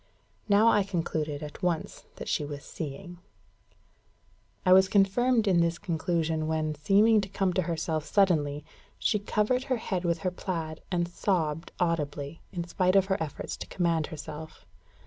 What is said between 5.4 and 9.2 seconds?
in this conclusion when, seeming to come to herself suddenly, she